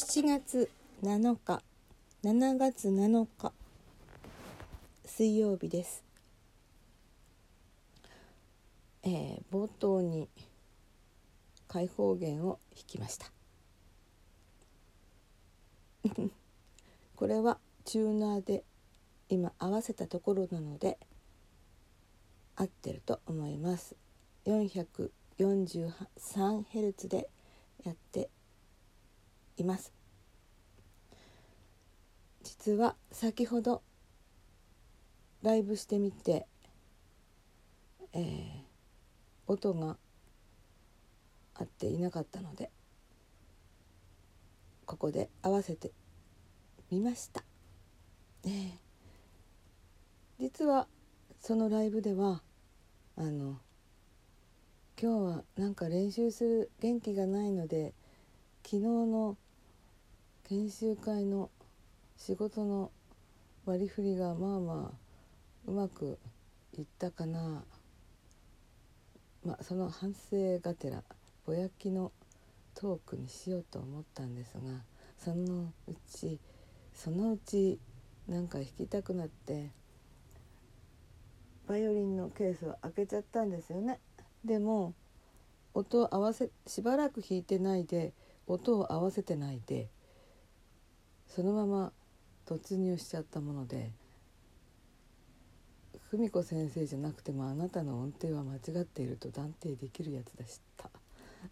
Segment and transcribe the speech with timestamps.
[0.00, 0.70] 7月
[1.02, 1.60] 7日
[2.22, 3.52] 7月7日
[5.04, 6.04] 水曜日です、
[9.02, 10.28] えー冒頭に
[11.66, 13.32] 開放弦を弾きました。
[17.16, 18.62] これはチューナーで
[19.28, 20.96] 今合わせたところなので
[22.54, 23.96] 合ってると思います。
[24.46, 27.28] 443Hz で
[27.82, 28.30] やって
[29.58, 29.92] います。
[32.42, 33.82] 実は先ほど
[35.42, 36.46] ライブしてみて、
[38.12, 38.68] えー
[39.48, 39.96] 音が
[41.54, 42.70] 合っていなかったので
[44.84, 45.90] ここで合わせて
[46.90, 47.42] みました、
[48.44, 48.78] ね
[50.38, 50.86] え実は
[51.40, 52.42] そのライブでは
[53.16, 53.58] あの
[55.00, 57.94] 今日はなんか練習する元気がないので
[58.64, 59.36] 昨日の
[60.48, 61.50] 研修会の
[62.16, 62.90] 仕事の
[63.66, 64.98] 割り振りがまあまあ
[65.66, 66.18] うまく
[66.78, 67.64] いったかな。
[69.44, 71.02] まあその反省がてら
[71.44, 72.12] ぼやきの
[72.74, 74.60] トークにしようと思ったんですが
[75.18, 76.38] そのうち
[76.94, 77.78] そのうち
[78.26, 79.68] なんか弾きたくなって
[81.66, 84.00] バイオリンのケースを開けちゃったんですよね。
[84.46, 84.94] でも
[85.74, 88.14] 音を合わせしばらく弾いてないで
[88.46, 89.90] 音を合わせてないで
[91.28, 91.92] そのまま
[92.46, 93.90] 突入しちゃったもので
[96.10, 100.88] 文子先生じゃなくてもあなたの音程は間違っていると断定できるやつでした。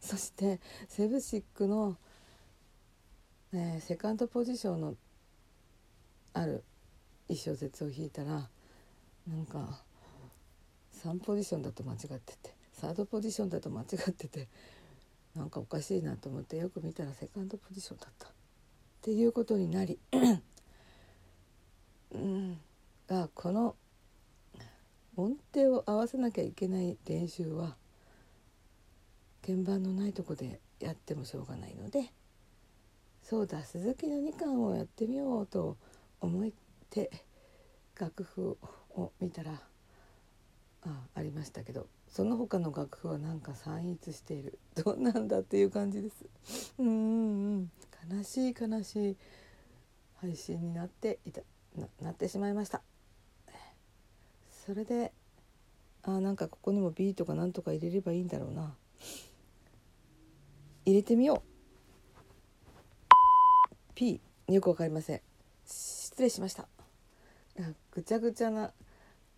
[0.00, 1.96] そしてセブシックの、
[3.52, 4.94] えーセカンドポジションの
[6.32, 6.64] ある
[7.28, 8.48] 一小節を弾いたら
[9.28, 9.82] なんか
[11.02, 14.48] 3ポジションだと間違っててサードポジションだと間違ってて
[15.34, 18.35] なんかおかしいなと思ってよく見たらセカンドポジションだった。
[19.06, 20.00] っていうことになり
[22.12, 22.58] うん。
[23.06, 23.76] がこの
[25.16, 27.76] 音程を合わせなきゃいけない練習は
[29.46, 32.10] 鍵盤のないとこでやってもしょうがないので
[33.22, 35.76] そうだ鈴木の2巻をやってみようと
[36.20, 36.50] 思っ
[36.90, 37.08] て
[37.96, 38.58] 楽譜
[38.96, 39.52] を見たら
[40.84, 44.58] あありましたけどその他の楽譜はなんか散逸している。
[44.74, 46.24] どうなんだっていう感じです。
[46.78, 46.90] うんう
[47.58, 47.70] ん。
[48.26, 49.16] しい悲しい
[50.20, 51.40] 配信になっていた
[51.76, 52.82] ななってしまいました。
[54.66, 55.12] それで
[56.02, 58.74] あなんかここにも B とかなんとか入れればいいんだろうな。
[60.84, 61.56] 入れてみよう。
[63.94, 65.20] P よくわかりません。
[65.64, 66.68] 失礼しました。
[67.90, 68.72] ぐちゃぐちゃな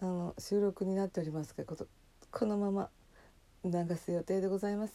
[0.00, 1.86] あの収録になっておりますがこと
[2.30, 2.90] このまま
[3.64, 4.94] 流す予定でございます。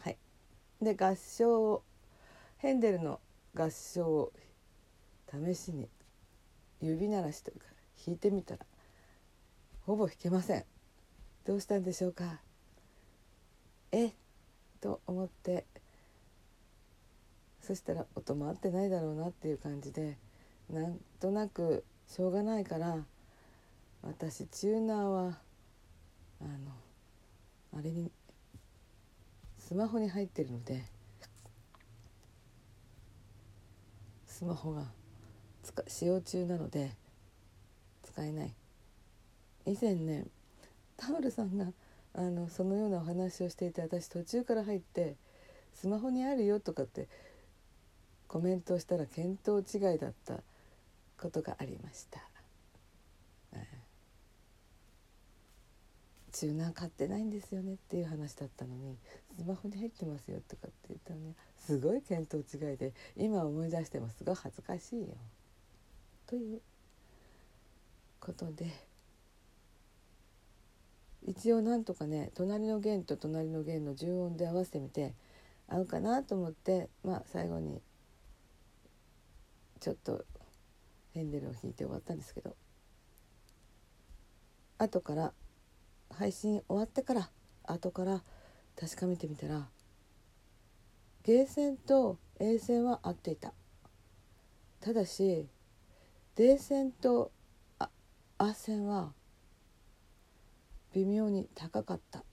[0.00, 0.18] はい。
[0.82, 1.82] で合唱を
[2.58, 3.20] ヘンデルの
[3.54, 4.32] 合唱を
[5.30, 5.88] 試しに
[6.80, 7.66] 指鳴らしというか
[8.04, 8.60] 弾いてみたら
[9.86, 10.64] ほぼ弾けません。
[11.46, 12.40] どうしたんでしょうか？
[13.90, 14.12] え？
[14.80, 15.64] と思って
[17.62, 20.18] そしたら音も合ってないだろうなっていう感じで
[20.70, 22.98] なんとなくしょうがないから
[24.02, 25.38] 私チューナーは
[26.40, 28.10] あのあれに
[29.58, 30.84] スマホに入ってるので
[34.38, 34.84] スマホが
[35.88, 36.92] 使用中なので
[38.04, 38.54] 使えない
[39.66, 40.26] 以前ね
[40.96, 41.66] タオルさんが
[42.14, 45.16] あのそのようなお話をしていて私途中から入って
[45.74, 47.08] 「スマホにあるよ」とかって
[48.28, 50.40] コメントをしたら見当違いだった
[51.20, 52.20] ことがありました。
[53.54, 53.66] え
[56.27, 58.96] えチューナー買ってないんですよねっていう話だったのに
[59.36, 65.08] スマホに入ってますよとかって言ったらねすごい見当違いで今思い出してもすごい恥ずかしいよ。
[66.28, 66.60] という
[68.20, 68.66] ことで
[71.26, 75.14] 一応なんとかね隣の弦と隣の弦の重音で合わせてみて
[75.66, 77.82] 合うかなと思ってまあ最後に
[79.80, 80.24] ちょっと
[81.14, 82.54] ヘンデルを弾いて終わったんですけど
[84.78, 85.32] 後から
[86.10, 87.30] 配信終わってから
[87.64, 88.22] 後から
[88.80, 89.68] 確かめてみたら
[91.24, 93.52] ゲーセンと A 線は合っていた。
[94.80, 95.46] ただし
[96.36, 97.32] D 線と
[97.78, 97.90] あ
[98.38, 99.12] A 線は
[100.94, 102.24] 微妙に高かった。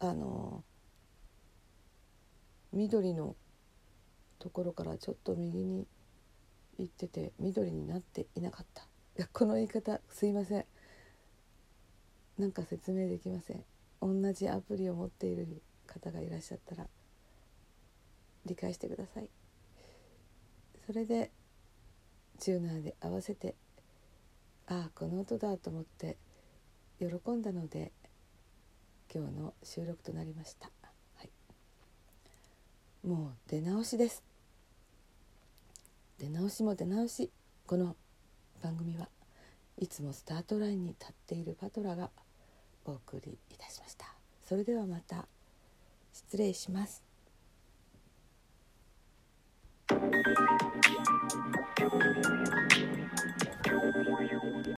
[0.00, 0.64] あの
[2.72, 3.36] 緑の
[4.38, 5.86] ところからちょっと右に
[6.78, 8.82] 行ってて緑になっていなかった。
[8.82, 8.86] い
[9.22, 10.64] やこの言い方すいません。
[12.40, 13.62] なんか説明できません。
[14.00, 16.86] 同じアプリを持っている方がいらっしゃったら
[18.46, 19.28] 理解してください。
[20.86, 21.30] それで
[22.38, 23.54] チューナーで合わせて
[24.66, 26.16] ああこの音だと思って
[26.98, 27.92] 喜んだので
[29.14, 30.70] 今日の収録となりました、
[31.16, 31.30] はい、
[33.06, 34.24] もう出直しです。
[36.18, 37.30] 出直しも出直し。
[37.66, 37.96] この
[38.62, 39.10] 番組は
[39.76, 42.10] いつもスタートラインに立っているパトラが
[42.90, 44.06] お送りいたしました。
[44.42, 45.28] それではまた。
[46.12, 47.04] 失礼します。